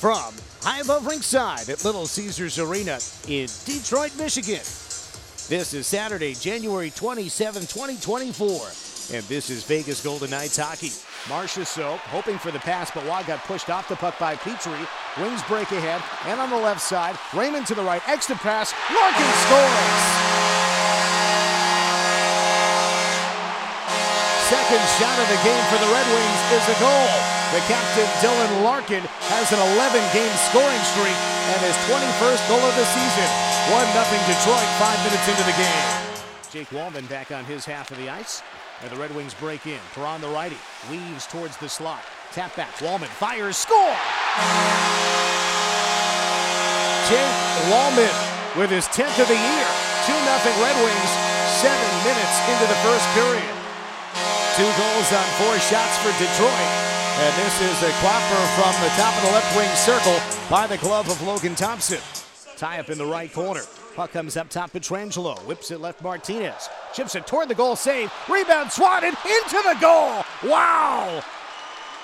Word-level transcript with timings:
from 0.00 0.32
high 0.62 0.80
above 0.80 1.04
ringside 1.04 1.68
at 1.68 1.84
Little 1.84 2.06
Caesars 2.06 2.58
Arena 2.58 2.98
in 3.28 3.48
Detroit, 3.66 4.16
Michigan. 4.16 4.62
This 5.50 5.74
is 5.74 5.86
Saturday, 5.86 6.32
January 6.32 6.88
27, 6.88 7.62
2024, 7.62 8.48
and 9.12 9.22
this 9.26 9.50
is 9.50 9.62
Vegas 9.64 10.02
Golden 10.02 10.30
Knights 10.30 10.56
hockey. 10.56 10.88
Marchessault 11.28 11.98
hoping 11.98 12.38
for 12.38 12.50
the 12.50 12.60
pass, 12.60 12.90
but 12.90 13.04
Waugh 13.04 13.22
got 13.24 13.44
pushed 13.44 13.68
off 13.68 13.88
the 13.88 13.96
puck 13.96 14.18
by 14.18 14.36
Petry. 14.36 14.88
Wings 15.22 15.42
break 15.42 15.70
ahead, 15.70 16.02
and 16.24 16.40
on 16.40 16.48
the 16.48 16.56
left 16.56 16.80
side, 16.80 17.18
Raymond 17.34 17.66
to 17.66 17.74
the 17.74 17.82
right, 17.82 18.00
extra 18.08 18.36
pass, 18.36 18.72
Larkin 18.90 19.32
scores! 19.44 20.49
Second 24.70 25.02
shot 25.02 25.18
of 25.18 25.26
the 25.26 25.42
game 25.42 25.64
for 25.66 25.82
the 25.82 25.90
Red 25.90 26.06
Wings 26.14 26.42
is 26.54 26.62
a 26.70 26.78
goal. 26.78 27.10
The 27.50 27.58
captain, 27.66 28.06
Dylan 28.22 28.62
Larkin, 28.62 29.02
has 29.26 29.50
an 29.50 29.58
11-game 29.58 30.30
scoring 30.46 30.84
streak 30.94 31.18
and 31.50 31.58
his 31.66 31.74
21st 31.90 32.38
goal 32.46 32.62
of 32.62 32.74
the 32.78 32.86
season. 32.86 33.28
1-0 33.74 33.90
Detroit, 34.30 34.70
five 34.78 34.94
minutes 35.02 35.26
into 35.26 35.42
the 35.42 35.58
game. 35.58 35.86
Jake 36.54 36.70
Walman 36.70 37.02
back 37.10 37.32
on 37.32 37.42
his 37.50 37.66
half 37.66 37.90
of 37.90 37.98
the 37.98 38.08
ice. 38.08 38.46
And 38.86 38.92
the 38.92 38.94
Red 38.94 39.10
Wings 39.10 39.34
break 39.34 39.66
in. 39.66 39.82
Perron 39.90 40.20
the 40.20 40.30
righty. 40.30 40.58
Weaves 40.86 41.26
towards 41.26 41.56
the 41.56 41.68
slot. 41.68 42.06
Tap 42.30 42.54
back. 42.54 42.70
Walman 42.78 43.10
fires. 43.10 43.56
Score! 43.56 43.98
Jake 47.10 47.38
Walman 47.74 48.14
with 48.54 48.70
his 48.70 48.86
10th 48.94 49.18
of 49.18 49.26
the 49.26 49.34
year. 49.34 49.66
2-0 50.06 50.62
Red 50.62 50.78
Wings. 50.78 51.10
Seven 51.58 51.90
minutes 52.06 52.36
into 52.46 52.66
the 52.70 52.78
first 52.86 53.08
period. 53.18 53.59
Two 54.60 54.66
goals 54.66 55.10
on 55.14 55.24
four 55.40 55.58
shots 55.58 55.96
for 56.04 56.12
Detroit. 56.18 56.68
And 57.16 57.34
this 57.38 57.62
is 57.62 57.82
a 57.82 57.90
clopper 57.92 58.44
from 58.60 58.84
the 58.84 58.90
top 58.90 59.16
of 59.16 59.22
the 59.24 59.32
left 59.32 59.56
wing 59.56 59.74
circle 59.74 60.20
by 60.50 60.66
the 60.66 60.76
glove 60.76 61.08
of 61.08 61.22
Logan 61.22 61.54
Thompson. 61.54 61.98
Tie 62.58 62.78
up 62.78 62.90
in 62.90 62.98
the 62.98 63.06
right 63.06 63.32
corner. 63.32 63.62
Puck 63.96 64.12
comes 64.12 64.36
up 64.36 64.50
top, 64.50 64.72
Pietrangelo. 64.72 65.38
Whips 65.46 65.70
it 65.70 65.80
left 65.80 66.02
Martinez. 66.02 66.68
Chips 66.92 67.14
it 67.14 67.26
toward 67.26 67.48
the 67.48 67.54
goal, 67.54 67.74
save. 67.74 68.12
Rebound 68.28 68.70
swatted 68.70 69.14
into 69.24 69.62
the 69.62 69.78
goal. 69.80 70.22
Wow! 70.44 71.24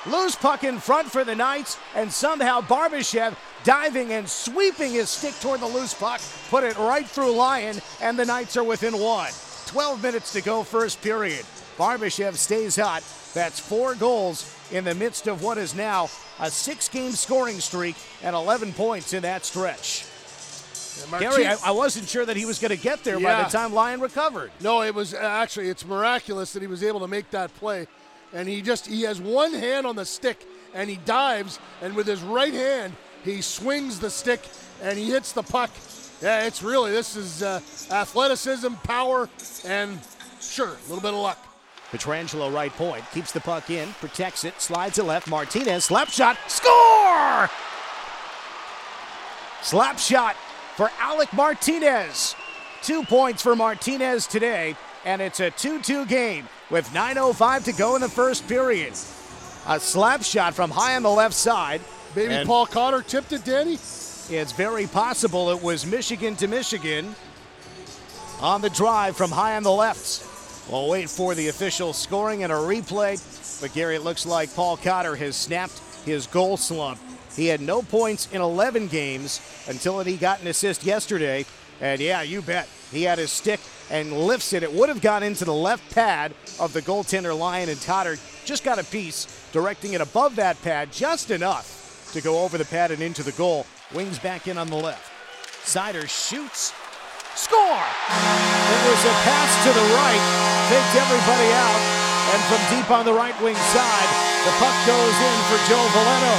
Loose 0.06 0.36
puck 0.36 0.64
in 0.64 0.78
front 0.78 1.12
for 1.12 1.24
the 1.24 1.34
Knights, 1.34 1.76
and 1.94 2.10
somehow 2.10 2.62
Barbashev 2.62 3.36
diving 3.64 4.14
and 4.14 4.26
sweeping 4.26 4.92
his 4.92 5.10
stick 5.10 5.34
toward 5.42 5.60
the 5.60 5.66
loose 5.66 5.92
puck, 5.92 6.22
put 6.48 6.64
it 6.64 6.78
right 6.78 7.06
through 7.06 7.32
Lyon, 7.32 7.82
and 8.00 8.18
the 8.18 8.24
Knights 8.24 8.56
are 8.56 8.64
within 8.64 8.96
one. 8.98 9.30
12 9.66 10.02
minutes 10.02 10.32
to 10.32 10.40
go, 10.40 10.62
first 10.62 11.02
period. 11.02 11.44
Barbashev 11.76 12.34
stays 12.34 12.76
hot. 12.76 13.02
That's 13.34 13.60
four 13.60 13.94
goals 13.94 14.52
in 14.72 14.84
the 14.84 14.94
midst 14.94 15.26
of 15.26 15.42
what 15.42 15.58
is 15.58 15.74
now 15.74 16.08
a 16.40 16.50
six 16.50 16.88
game 16.88 17.12
scoring 17.12 17.60
streak 17.60 17.96
and 18.22 18.34
11 18.34 18.72
points 18.72 19.12
in 19.12 19.22
that 19.22 19.44
stretch. 19.44 20.06
Gary, 21.18 21.46
I, 21.46 21.56
I, 21.66 21.70
wasn't 21.72 22.08
sure 22.08 22.24
that 22.24 22.36
he 22.36 22.46
was 22.46 22.58
going 22.58 22.74
to 22.74 22.82
get 22.82 23.04
there 23.04 23.20
yeah. 23.20 23.36
by 23.36 23.42
the 23.42 23.50
time 23.50 23.74
Lyon 23.74 24.00
recovered. 24.00 24.50
No, 24.62 24.82
it 24.82 24.94
was 24.94 25.12
actually 25.12 25.68
it's 25.68 25.84
miraculous 25.84 26.54
that 26.54 26.62
he 26.62 26.68
was 26.68 26.82
able 26.82 27.00
to 27.00 27.08
make 27.08 27.30
that 27.32 27.54
play, 27.56 27.86
and 28.32 28.48
he 28.48 28.62
just 28.62 28.86
he 28.86 29.02
has 29.02 29.20
one 29.20 29.52
hand 29.52 29.86
on 29.86 29.94
the 29.94 30.06
stick 30.06 30.46
and 30.74 30.88
he 30.88 30.96
dives, 31.04 31.58
and 31.82 31.94
with 31.94 32.06
his 32.06 32.22
right 32.22 32.52
hand 32.52 32.94
he 33.24 33.42
swings 33.42 34.00
the 34.00 34.08
stick 34.08 34.40
and 34.82 34.98
he 34.98 35.10
hits 35.10 35.32
the 35.32 35.42
puck. 35.42 35.70
Yeah, 36.22 36.46
it's 36.46 36.62
really 36.62 36.92
this 36.92 37.14
is 37.14 37.42
uh, 37.42 37.60
athleticism, 37.90 38.72
power, 38.84 39.28
and 39.66 40.00
sure 40.40 40.68
a 40.68 40.88
little 40.88 41.02
bit 41.02 41.12
of 41.12 41.20
luck. 41.20 41.38
Pietrangelo 41.96 42.52
right 42.52 42.72
point, 42.72 43.04
keeps 43.12 43.32
the 43.32 43.40
puck 43.40 43.70
in, 43.70 43.88
protects 44.00 44.44
it, 44.44 44.60
slides 44.60 44.98
it 44.98 45.04
left. 45.04 45.28
Martinez, 45.28 45.84
slap 45.84 46.08
shot, 46.08 46.36
score! 46.46 47.48
Slap 49.62 49.98
shot 49.98 50.36
for 50.76 50.90
Alec 51.00 51.32
Martinez. 51.32 52.34
Two 52.82 53.02
points 53.04 53.42
for 53.42 53.56
Martinez 53.56 54.26
today, 54.26 54.76
and 55.04 55.22
it's 55.22 55.40
a 55.40 55.50
2 55.50 55.80
2 55.80 56.06
game 56.06 56.48
with 56.70 56.86
9.05 56.90 57.64
to 57.64 57.72
go 57.72 57.96
in 57.96 58.02
the 58.02 58.08
first 58.08 58.46
period. 58.46 58.92
A 59.66 59.80
slap 59.80 60.22
shot 60.22 60.54
from 60.54 60.70
high 60.70 60.94
on 60.96 61.02
the 61.02 61.10
left 61.10 61.34
side. 61.34 61.80
Maybe 62.14 62.44
Paul 62.44 62.66
Cotter 62.66 63.02
tipped 63.02 63.32
it, 63.32 63.44
Danny? 63.44 63.74
It's 63.74 64.52
very 64.52 64.86
possible 64.86 65.50
it 65.50 65.62
was 65.62 65.86
Michigan 65.86 66.36
to 66.36 66.46
Michigan 66.46 67.14
on 68.40 68.60
the 68.60 68.70
drive 68.70 69.16
from 69.16 69.30
high 69.30 69.56
on 69.56 69.62
the 69.62 69.72
left. 69.72 70.35
We'll 70.70 70.88
wait 70.88 71.08
for 71.08 71.34
the 71.34 71.48
official 71.48 71.92
scoring 71.92 72.42
and 72.42 72.52
a 72.52 72.56
replay. 72.56 73.20
But 73.60 73.72
Gary, 73.72 73.96
it 73.96 74.02
looks 74.02 74.26
like 74.26 74.54
Paul 74.54 74.76
Cotter 74.76 75.14
has 75.14 75.36
snapped 75.36 75.78
his 76.04 76.26
goal 76.26 76.56
slump. 76.56 76.98
He 77.36 77.46
had 77.46 77.60
no 77.60 77.82
points 77.82 78.28
in 78.32 78.40
11 78.40 78.88
games 78.88 79.40
until 79.68 80.00
he 80.00 80.16
got 80.16 80.40
an 80.40 80.48
assist 80.48 80.84
yesterday. 80.84 81.44
And 81.80 82.00
yeah, 82.00 82.22
you 82.22 82.42
bet. 82.42 82.68
He 82.90 83.02
had 83.02 83.18
his 83.18 83.30
stick 83.30 83.60
and 83.90 84.12
lifts 84.12 84.52
it. 84.52 84.62
It 84.62 84.72
would 84.72 84.88
have 84.88 85.00
gone 85.00 85.22
into 85.22 85.44
the 85.44 85.54
left 85.54 85.94
pad 85.94 86.34
of 86.58 86.72
the 86.72 86.82
goaltender 86.82 87.36
Lyon 87.38 87.68
and 87.68 87.80
Cotter 87.82 88.16
just 88.44 88.64
got 88.64 88.78
a 88.78 88.84
piece, 88.84 89.48
directing 89.52 89.92
it 89.92 90.00
above 90.00 90.36
that 90.36 90.60
pad 90.62 90.92
just 90.92 91.30
enough 91.30 92.10
to 92.12 92.20
go 92.20 92.42
over 92.44 92.58
the 92.58 92.64
pad 92.64 92.90
and 92.90 93.02
into 93.02 93.22
the 93.22 93.32
goal. 93.32 93.66
Wings 93.94 94.18
back 94.18 94.48
in 94.48 94.58
on 94.58 94.68
the 94.68 94.76
left. 94.76 95.12
Seider 95.64 96.08
shoots 96.08 96.72
Score! 97.36 97.84
It 98.72 98.80
was 98.88 99.02
a 99.04 99.14
pass 99.28 99.52
to 99.60 99.70
the 99.76 99.86
right, 99.92 100.24
faked 100.72 100.96
everybody 100.96 101.52
out, 101.52 101.82
and 102.32 102.40
from 102.48 102.60
deep 102.72 102.88
on 102.88 103.04
the 103.04 103.12
right 103.12 103.36
wing 103.44 103.54
side, 103.76 104.10
the 104.48 104.56
puck 104.56 104.72
goes 104.88 105.16
in 105.20 105.38
for 105.52 105.60
Joe 105.68 105.84
Veleno. 105.92 106.34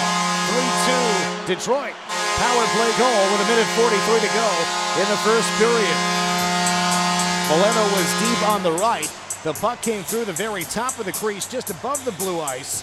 3 1.45 1.53
2 1.53 1.53
Detroit. 1.53 1.93
Power 2.41 2.65
play 2.73 2.89
goal 2.97 3.23
with 3.29 3.45
a 3.45 3.47
minute 3.47 3.69
43 3.77 4.25
to 4.25 4.31
go 4.33 4.49
in 4.97 5.05
the 5.05 5.21
first 5.21 5.45
period. 5.61 5.97
Veleno 7.45 7.85
was 7.93 8.09
deep 8.17 8.49
on 8.49 8.63
the 8.63 8.73
right. 8.81 9.11
The 9.43 9.53
puck 9.53 9.81
came 9.83 10.01
through 10.01 10.25
the 10.25 10.33
very 10.33 10.63
top 10.63 10.97
of 10.97 11.05
the 11.05 11.13
crease, 11.13 11.47
just 11.47 11.69
above 11.69 12.03
the 12.05 12.11
blue 12.13 12.41
ice. 12.41 12.81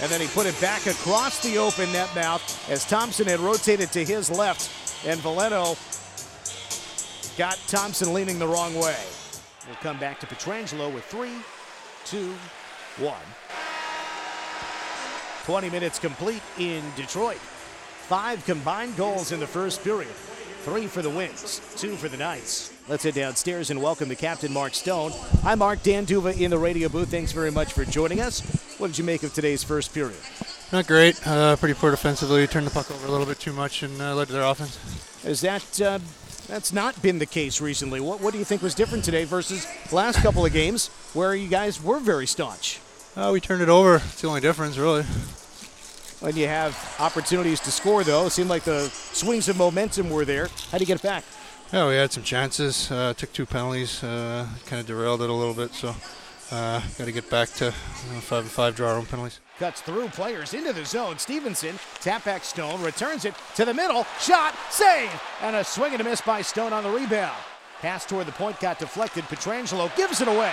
And 0.00 0.10
then 0.10 0.22
he 0.22 0.26
put 0.28 0.46
it 0.46 0.58
back 0.58 0.86
across 0.86 1.42
the 1.42 1.58
open 1.58 1.92
net 1.92 2.08
mouth 2.14 2.42
as 2.70 2.86
Thompson 2.86 3.26
had 3.26 3.40
rotated 3.40 3.92
to 3.92 4.04
his 4.04 4.30
left. 4.30 4.70
And 5.06 5.20
Veleno 5.20 5.76
got 7.36 7.58
Thompson 7.66 8.12
leaning 8.12 8.38
the 8.38 8.46
wrong 8.46 8.74
way. 8.74 8.96
We'll 9.66 9.76
come 9.76 9.98
back 9.98 10.20
to 10.20 10.26
Pietrangelo 10.26 10.92
with 10.92 11.04
three, 11.04 11.32
two, 12.04 12.34
one. 12.98 13.16
20 15.44 15.70
minutes 15.70 15.98
complete 15.98 16.42
in 16.58 16.82
Detroit. 16.96 17.36
Five 17.36 18.44
combined 18.44 18.96
goals 18.96 19.32
in 19.32 19.40
the 19.40 19.46
first 19.46 19.82
period. 19.82 20.12
Three 20.62 20.86
for 20.86 21.02
the 21.02 21.10
Wings, 21.10 21.60
two 21.76 21.96
for 21.96 22.08
the 22.08 22.16
Knights. 22.16 22.72
Let's 22.88 23.04
head 23.04 23.14
downstairs 23.14 23.70
and 23.70 23.82
welcome 23.82 24.08
the 24.08 24.16
captain, 24.16 24.52
Mark 24.52 24.74
Stone. 24.74 25.12
Hi, 25.42 25.54
Mark. 25.54 25.82
Dan 25.82 26.04
D'Uva 26.04 26.40
in 26.40 26.50
the 26.50 26.58
radio 26.58 26.88
booth. 26.88 27.10
Thanks 27.10 27.32
very 27.32 27.50
much 27.50 27.72
for 27.72 27.84
joining 27.84 28.20
us. 28.20 28.40
What 28.78 28.88
did 28.88 28.98
you 28.98 29.04
make 29.04 29.22
of 29.22 29.34
today's 29.34 29.62
first 29.62 29.92
period? 29.92 30.18
Not 30.72 30.86
great. 30.86 31.20
Uh, 31.26 31.56
pretty 31.56 31.74
poor 31.74 31.90
defensively. 31.90 32.46
Turned 32.46 32.66
the 32.66 32.70
puck 32.70 32.90
over 32.90 33.06
a 33.06 33.10
little 33.10 33.26
bit 33.26 33.38
too 33.38 33.52
much 33.52 33.82
and 33.82 34.00
uh, 34.00 34.14
led 34.14 34.28
to 34.28 34.32
their 34.32 34.42
offense. 34.42 34.78
Is 35.24 35.40
that 35.42 35.80
uh, 35.80 35.98
that's 36.46 36.72
not 36.72 37.00
been 37.02 37.18
the 37.18 37.26
case 37.26 37.60
recently. 37.60 38.00
What, 38.00 38.20
what 38.20 38.32
do 38.32 38.38
you 38.38 38.44
think 38.44 38.62
was 38.62 38.74
different 38.74 39.04
today 39.04 39.24
versus 39.24 39.66
last 39.92 40.18
couple 40.20 40.44
of 40.44 40.52
games 40.52 40.88
where 41.14 41.34
you 41.34 41.48
guys 41.48 41.82
were 41.82 42.00
very 42.00 42.26
staunch? 42.26 42.80
Uh, 43.16 43.30
we 43.32 43.40
turned 43.40 43.62
it 43.62 43.68
over. 43.68 43.96
It's 43.96 44.20
the 44.20 44.28
only 44.28 44.40
difference, 44.40 44.76
really. 44.76 45.04
When 46.20 46.36
you 46.36 46.46
have 46.46 46.96
opportunities 46.98 47.60
to 47.60 47.70
score, 47.70 48.02
though, 48.02 48.26
it 48.26 48.30
seemed 48.30 48.48
like 48.48 48.64
the 48.64 48.88
swings 48.88 49.48
of 49.48 49.56
momentum 49.56 50.10
were 50.10 50.24
there. 50.24 50.48
How 50.70 50.78
do 50.78 50.82
you 50.82 50.86
get 50.86 50.96
it 50.96 51.02
back? 51.02 51.24
Yeah, 51.72 51.88
we 51.88 51.94
had 51.94 52.12
some 52.12 52.22
chances. 52.22 52.90
Uh, 52.90 53.14
took 53.14 53.32
two 53.32 53.46
penalties. 53.46 54.02
Uh, 54.02 54.48
kind 54.66 54.80
of 54.80 54.86
derailed 54.86 55.22
it 55.22 55.30
a 55.30 55.32
little 55.32 55.54
bit. 55.54 55.72
So, 55.74 55.94
uh, 56.50 56.80
got 56.98 57.04
to 57.04 57.12
get 57.12 57.28
back 57.30 57.50
to 57.54 57.72
five 57.72 58.44
and 58.44 58.50
five 58.50 58.74
draw 58.74 58.94
room 58.94 59.06
penalties. 59.06 59.40
Cuts 59.58 59.80
through 59.80 60.08
players 60.08 60.52
into 60.52 60.72
the 60.72 60.84
zone. 60.84 61.16
Stevenson, 61.18 61.78
tap 62.00 62.24
back 62.24 62.42
Stone, 62.44 62.82
returns 62.82 63.24
it 63.24 63.34
to 63.54 63.64
the 63.64 63.72
middle. 63.72 64.04
Shot, 64.20 64.54
save, 64.70 65.10
and 65.42 65.54
a 65.54 65.62
swing 65.62 65.92
and 65.92 66.00
a 66.00 66.04
miss 66.04 66.20
by 66.20 66.42
Stone 66.42 66.72
on 66.72 66.82
the 66.82 66.90
rebound. 66.90 67.36
Pass 67.80 68.04
toward 68.04 68.26
the 68.26 68.32
point 68.32 68.58
got 68.58 68.78
deflected. 68.78 69.24
Pietrangelo 69.24 69.94
gives 69.96 70.20
it 70.20 70.26
away. 70.26 70.52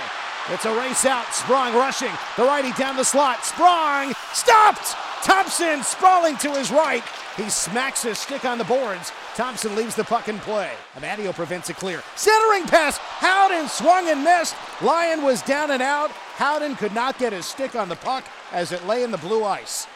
It's 0.49 0.65
a 0.65 0.75
race 0.75 1.05
out. 1.05 1.33
Sprong 1.33 1.73
rushing. 1.73 2.11
The 2.35 2.43
righty 2.43 2.73
down 2.73 2.95
the 2.95 3.05
slot. 3.05 3.43
Sprong 3.45 4.13
stopped. 4.33 4.95
Thompson 5.23 5.83
sprawling 5.83 6.35
to 6.37 6.51
his 6.51 6.71
right. 6.71 7.03
He 7.37 7.49
smacks 7.49 8.03
his 8.03 8.17
stick 8.17 8.43
on 8.43 8.57
the 8.57 8.63
boards. 8.63 9.11
Thompson 9.35 9.75
leaves 9.75 9.95
the 9.95 10.03
puck 10.03 10.27
in 10.27 10.39
play. 10.39 10.71
Amadio 10.95 11.33
prevents 11.33 11.69
a 11.69 11.73
clear. 11.73 12.01
Centering 12.15 12.63
pass. 12.63 12.97
Howden 12.97 13.67
swung 13.69 14.09
and 14.09 14.23
missed. 14.23 14.55
Lyon 14.81 15.23
was 15.23 15.41
down 15.43 15.71
and 15.71 15.81
out. 15.81 16.09
Howden 16.11 16.75
could 16.75 16.93
not 16.93 17.19
get 17.19 17.33
his 17.33 17.45
stick 17.45 17.75
on 17.75 17.87
the 17.87 17.95
puck 17.95 18.25
as 18.51 18.71
it 18.71 18.85
lay 18.87 19.03
in 19.03 19.11
the 19.11 19.17
blue 19.17 19.43
ice. 19.43 19.87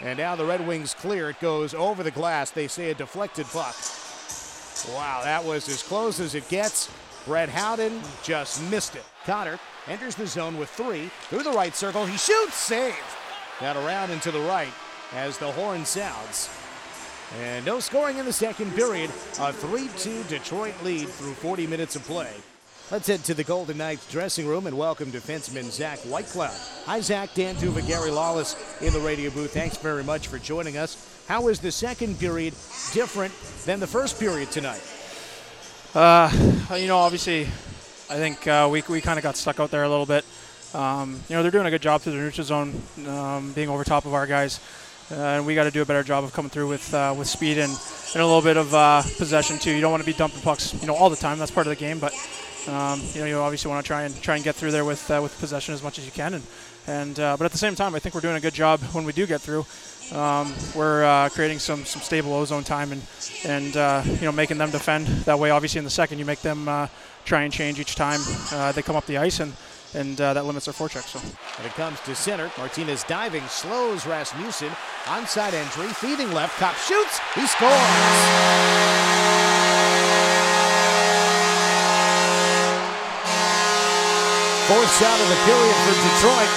And 0.00 0.18
now 0.18 0.36
the 0.36 0.44
Red 0.44 0.66
Wings 0.66 0.92
clear. 0.92 1.30
It 1.30 1.40
goes 1.40 1.72
over 1.72 2.02
the 2.02 2.10
glass. 2.10 2.50
They 2.50 2.68
say 2.68 2.90
a 2.90 2.94
deflected 2.94 3.46
puck. 3.46 3.74
Wow, 4.94 5.22
that 5.24 5.42
was 5.42 5.68
as 5.68 5.82
close 5.82 6.20
as 6.20 6.34
it 6.34 6.48
gets. 6.48 6.90
Brett 7.24 7.48
Howden 7.48 8.00
just 8.22 8.62
missed 8.70 8.96
it. 8.96 9.04
Cotter 9.24 9.58
enters 9.88 10.14
the 10.14 10.26
zone 10.26 10.58
with 10.58 10.68
three. 10.68 11.10
Through 11.28 11.44
the 11.44 11.52
right 11.52 11.74
circle. 11.74 12.04
He 12.04 12.18
shoots. 12.18 12.54
Save. 12.54 12.94
Got 13.60 13.76
around 13.76 14.10
and 14.10 14.20
to 14.22 14.32
the 14.32 14.40
right 14.40 14.72
as 15.12 15.38
the 15.38 15.50
horn 15.52 15.84
sounds. 15.84 16.50
And 17.40 17.64
no 17.64 17.78
scoring 17.78 18.18
in 18.18 18.24
the 18.24 18.32
second 18.32 18.74
period. 18.74 19.10
A 19.38 19.52
3 19.52 19.88
2 19.96 20.24
Detroit 20.24 20.74
lead 20.82 21.08
through 21.08 21.34
40 21.34 21.66
minutes 21.68 21.94
of 21.94 22.02
play. 22.02 22.32
Let's 22.90 23.06
head 23.06 23.24
to 23.24 23.34
the 23.34 23.44
Golden 23.44 23.78
Knights 23.78 24.10
dressing 24.10 24.46
room 24.46 24.66
and 24.66 24.76
welcome 24.76 25.10
defenseman 25.10 25.70
Zach 25.70 26.00
Whitecloud. 26.00 26.84
Hi, 26.84 27.00
Zach. 27.00 27.32
Dan 27.34 27.54
D'Uva, 27.54 27.80
Gary 27.86 28.10
Lawless 28.10 28.56
in 28.82 28.92
the 28.92 29.00
radio 29.00 29.30
booth. 29.30 29.54
Thanks 29.54 29.76
very 29.76 30.02
much 30.02 30.26
for 30.26 30.38
joining 30.38 30.76
us. 30.76 31.24
How 31.28 31.46
is 31.48 31.60
the 31.60 31.72
second 31.72 32.18
period 32.18 32.54
different 32.92 33.32
than 33.64 33.78
the 33.78 33.86
first 33.86 34.18
period 34.18 34.50
tonight? 34.50 34.82
Uh, 35.94 36.30
you 36.76 36.88
know, 36.88 36.98
obviously, 36.98 37.42
I 38.10 38.16
think 38.16 38.46
uh, 38.48 38.68
we, 38.70 38.82
we 38.88 39.00
kind 39.00 39.18
of 39.18 39.22
got 39.22 39.36
stuck 39.36 39.60
out 39.60 39.70
there 39.70 39.84
a 39.84 39.88
little 39.88 40.06
bit. 40.06 40.24
Um, 40.74 41.20
you 41.28 41.36
know, 41.36 41.42
they're 41.42 41.52
doing 41.52 41.66
a 41.66 41.70
good 41.70 41.82
job 41.82 42.00
through 42.00 42.14
the 42.14 42.18
neutral 42.18 42.44
zone, 42.44 42.82
um, 43.06 43.52
being 43.52 43.68
over 43.68 43.84
top 43.84 44.06
of 44.06 44.14
our 44.14 44.26
guys. 44.26 44.60
Uh, 45.10 45.14
and 45.14 45.46
we 45.46 45.54
got 45.54 45.64
to 45.64 45.70
do 45.70 45.82
a 45.82 45.84
better 45.84 46.02
job 46.02 46.24
of 46.24 46.32
coming 46.32 46.50
through 46.50 46.66
with 46.66 46.92
uh, 46.94 47.14
with 47.16 47.28
speed 47.28 47.58
and, 47.58 47.70
and 47.70 48.22
a 48.22 48.26
little 48.26 48.42
bit 48.42 48.56
of 48.56 48.72
uh, 48.74 49.02
possession 49.18 49.58
too. 49.58 49.70
You 49.70 49.80
don't 49.80 49.90
want 49.90 50.02
to 50.02 50.06
be 50.06 50.16
dumping 50.16 50.40
pucks, 50.40 50.74
you 50.80 50.86
know, 50.86 50.94
all 50.94 51.10
the 51.10 51.16
time. 51.16 51.38
That's 51.38 51.50
part 51.50 51.66
of 51.66 51.70
the 51.70 51.76
game. 51.76 51.98
But 51.98 52.12
um, 52.68 53.00
you 53.12 53.20
know, 53.20 53.26
you 53.26 53.38
obviously 53.38 53.70
want 53.70 53.84
to 53.84 53.86
try 53.86 54.02
and 54.02 54.22
try 54.22 54.36
and 54.36 54.44
get 54.44 54.54
through 54.54 54.70
there 54.70 54.84
with 54.84 55.10
uh, 55.10 55.20
with 55.22 55.38
possession 55.38 55.74
as 55.74 55.82
much 55.82 55.98
as 55.98 56.06
you 56.06 56.12
can. 56.12 56.34
And 56.34 56.44
and 56.86 57.20
uh, 57.20 57.36
but 57.36 57.44
at 57.44 57.52
the 57.52 57.58
same 57.58 57.74
time, 57.74 57.94
I 57.94 57.98
think 57.98 58.14
we're 58.14 58.20
doing 58.20 58.36
a 58.36 58.40
good 58.40 58.54
job 58.54 58.80
when 58.92 59.04
we 59.04 59.12
do 59.12 59.26
get 59.26 59.40
through. 59.40 59.66
Um, 60.12 60.52
we're 60.74 61.04
uh, 61.04 61.28
creating 61.30 61.58
some 61.58 61.84
some 61.84 62.02
stable 62.02 62.32
ozone 62.34 62.64
time 62.64 62.92
and 62.92 63.02
and 63.44 63.74
you 64.20 64.26
know 64.26 64.32
making 64.32 64.58
them 64.58 64.70
defend 64.70 65.06
that 65.24 65.38
way. 65.38 65.50
Obviously, 65.50 65.78
in 65.78 65.84
the 65.84 65.90
second, 65.90 66.18
you 66.18 66.24
make 66.24 66.40
them 66.40 66.88
try 67.24 67.42
and 67.42 67.52
change 67.52 67.80
each 67.80 67.94
time 67.94 68.20
they 68.74 68.82
come 68.82 68.96
up 68.96 69.06
the 69.06 69.18
ice 69.18 69.40
and 69.40 69.52
and 69.94 70.20
uh, 70.20 70.34
that 70.34 70.44
limits 70.44 70.66
their 70.66 70.74
forecheck. 70.74 71.04
So 71.04 71.18
when 71.20 71.66
it 71.66 71.74
comes 71.74 72.00
to 72.00 72.14
center, 72.14 72.50
Martinez 72.58 73.04
diving 73.04 73.44
slows 73.46 74.06
Rasmussen 74.06 74.70
onside 75.04 75.54
entry, 75.54 75.88
feeding 75.88 76.32
left, 76.32 76.58
Copp 76.58 76.76
shoots, 76.76 77.20
he 77.34 77.46
scores. 77.46 79.23
Fourth 84.64 84.88
shot 84.96 85.20
of 85.20 85.28
the 85.28 85.40
period 85.44 85.76
for 85.84 85.92
Detroit. 85.92 86.52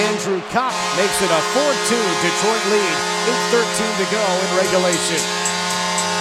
Andrew 0.00 0.40
Copp 0.48 0.72
makes 0.96 1.20
it 1.20 1.28
a 1.28 1.42
4-2 1.52 1.92
Detroit 2.24 2.64
lead. 2.72 2.96
8.13 3.52 3.84
to 4.00 4.06
go 4.08 4.24
in 4.24 4.48
regulation. 4.56 5.20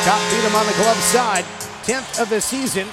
Copp 0.03 0.19
beat 0.29 0.43
him 0.43 0.53
on 0.53 0.67
the 0.67 0.73
glove 0.73 0.99
side. 0.99 1.45
10th 1.87 2.21
of 2.21 2.27
the 2.27 2.41
season. 2.41 2.87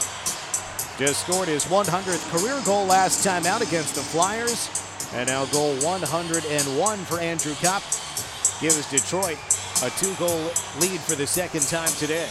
Just 0.96 1.26
scored 1.26 1.48
his 1.48 1.64
100th 1.64 2.22
career 2.30 2.62
goal 2.64 2.86
last 2.86 3.24
time 3.24 3.46
out 3.46 3.62
against 3.62 3.96
the 3.96 4.00
Flyers. 4.00 4.70
And 5.12 5.28
now 5.28 5.46
goal 5.46 5.74
101 5.82 6.98
for 6.98 7.18
Andrew 7.18 7.54
Copp 7.60 7.82
gives 8.60 8.88
Detroit 8.90 9.38
a 9.82 9.90
two-goal 9.98 10.52
lead 10.78 11.00
for 11.00 11.16
the 11.16 11.26
second 11.26 11.62
time 11.62 11.90
today. 11.98 12.28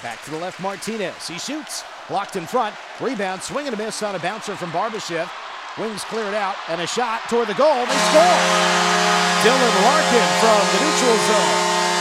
Back 0.00 0.22
to 0.26 0.30
the 0.30 0.38
left, 0.38 0.60
Martinez. 0.60 1.26
He 1.26 1.40
shoots. 1.40 1.82
Blocked 2.10 2.34
in 2.34 2.44
front. 2.44 2.74
Rebound, 3.00 3.40
swing 3.40 3.70
and 3.70 3.74
a 3.74 3.78
miss 3.78 4.02
on 4.02 4.16
a 4.16 4.18
bouncer 4.18 4.56
from 4.56 4.72
Barbashev. 4.72 5.30
Wings 5.78 6.02
cleared 6.10 6.34
out, 6.34 6.56
and 6.68 6.80
a 6.80 6.86
shot 6.86 7.22
toward 7.30 7.46
the 7.46 7.54
goal. 7.54 7.86
They 7.86 8.00
score! 8.10 8.40
Dylan 9.46 9.74
Larkin 9.86 10.28
from 10.42 10.62
the 10.74 10.80
neutral 10.82 11.18
zone. 11.30 11.58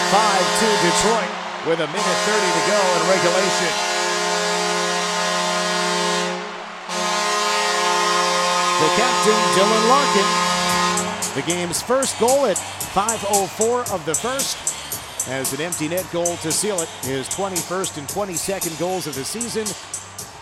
5-2 0.10 0.66
Detroit 0.82 1.32
with 1.70 1.80
a 1.80 1.88
minute 1.94 2.20
30 2.26 2.42
to 2.42 2.64
go 2.66 2.80
in 2.98 3.02
regulation. 3.06 4.00
the 8.80 8.90
captain, 8.96 9.40
Dylan 9.54 9.90
Larkin. 9.90 10.30
The 11.36 11.44
game's 11.46 11.82
first 11.82 12.18
goal 12.20 12.46
at 12.46 12.56
5.04 12.56 13.94
of 13.94 14.06
the 14.06 14.16
first 14.16 14.69
as 15.28 15.54
an 15.54 15.62
empty 15.62 15.88
net 15.88 16.06
goal 16.12 16.38
to 16.38 16.52
seal 16.52 16.80
it. 16.80 16.90
His 17.02 17.28
21st 17.30 17.98
and 17.98 18.08
22nd 18.08 18.80
goals 18.80 19.08
of 19.08 19.16
the 19.16 19.24
season. 19.24 19.66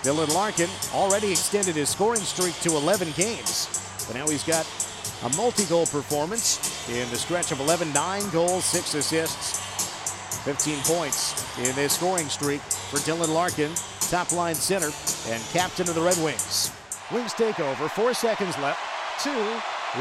Dylan 0.03 0.33
Larkin 0.33 0.69
already 0.93 1.31
extended 1.31 1.75
his 1.75 1.89
scoring 1.89 2.21
streak 2.21 2.53
to 2.61 2.69
11 2.69 3.09
games. 3.15 3.67
But 4.07 4.15
now 4.15 4.27
he's 4.27 4.43
got 4.43 4.65
a 5.23 5.35
multi-goal 5.35 5.87
performance 5.87 6.87
in 6.89 7.09
the 7.09 7.17
stretch 7.17 7.51
of 7.51 7.59
11, 7.59 7.91
9 7.91 8.29
goals, 8.29 8.63
6 8.65 8.93
assists, 8.93 9.59
15 10.43 10.79
points 10.83 11.57
in 11.57 11.75
this 11.75 11.93
scoring 11.93 12.27
streak 12.27 12.61
for 12.61 12.97
Dylan 12.97 13.33
Larkin, 13.33 13.71
top 14.09 14.31
line 14.31 14.55
center 14.55 14.91
and 15.27 15.43
captain 15.51 15.89
of 15.89 15.95
the 15.95 16.01
Red 16.01 16.17
Wings. 16.23 16.71
Wings 17.11 17.33
take 17.33 17.59
over. 17.59 17.89
Four 17.89 18.13
seconds 18.13 18.57
left. 18.59 18.79
Two, 19.21 19.31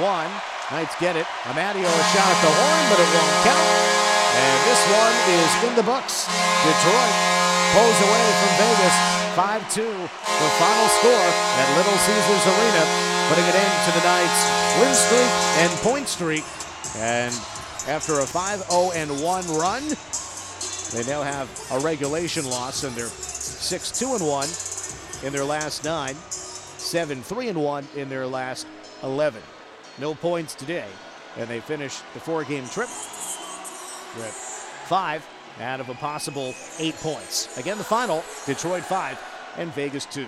one. 0.00 0.30
Knights 0.70 0.94
get 1.00 1.16
it. 1.16 1.26
Amadio 1.44 1.84
a 1.84 2.04
shot 2.12 2.28
at 2.28 2.40
the 2.42 2.50
horn, 2.50 2.90
but 2.90 3.00
it 3.00 3.08
won't 3.14 3.44
count. 3.44 4.05
And 4.36 4.56
this 4.68 4.84
one 4.92 5.16
is 5.32 5.48
in 5.64 5.72
the 5.80 5.82
books. 5.82 6.28
Detroit 6.60 7.14
pulls 7.72 7.98
away 8.04 8.26
from 8.36 8.52
Vegas. 8.60 9.16
5-2, 9.36 9.84
the 9.84 10.48
final 10.56 10.88
score 10.96 11.12
at 11.12 11.68
Little 11.76 11.92
Caesars 11.92 12.48
Arena, 12.48 12.88
putting 13.28 13.44
an 13.44 13.52
end 13.52 13.76
to 13.84 13.92
the 13.92 14.00
Knights' 14.00 14.48
win 14.80 14.88
streak 14.94 15.28
and 15.60 15.68
point 15.80 16.08
streak. 16.08 16.42
And 16.96 17.34
after 17.86 18.20
a 18.20 18.24
5-0-1 18.24 19.58
run, 19.60 19.82
they 20.94 21.02
now 21.10 21.22
have 21.22 21.50
a 21.72 21.80
regulation 21.80 22.48
loss, 22.48 22.84
and 22.84 22.94
they're 22.94 23.06
6-2-1 23.06 25.24
in 25.24 25.34
their 25.34 25.44
last 25.44 25.84
nine. 25.84 26.14
7 26.14 27.22
3 27.22 27.48
and 27.48 27.62
1 27.62 27.88
in 27.96 28.08
their 28.08 28.26
last 28.26 28.66
11. 29.02 29.42
No 29.98 30.14
points 30.14 30.54
today, 30.54 30.88
and 31.36 31.46
they 31.48 31.60
finish 31.60 32.00
the 32.14 32.20
four 32.20 32.44
game 32.44 32.66
trip 32.68 32.88
with 34.16 34.32
five 34.86 35.26
out 35.60 35.80
of 35.80 35.88
a 35.88 35.94
possible 35.94 36.54
eight 36.78 36.96
points. 36.96 37.56
Again, 37.58 37.78
the 37.78 37.84
final 37.84 38.22
Detroit 38.44 38.84
5 38.84 39.18
and 39.56 39.72
Vegas 39.72 40.06
2. 40.06 40.26